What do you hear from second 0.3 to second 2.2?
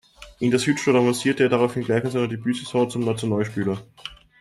In der Südstadt avancierte er daraufhin gleich in